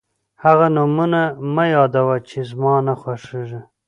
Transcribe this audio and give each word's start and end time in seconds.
هغه 0.43 0.67
نومونه 0.75 1.21
مه 1.53 1.63
یادوه 1.75 2.15
چې 2.29 2.37
زما 2.49 2.75
نه 2.87 2.93
خوښېږي. 3.01 3.61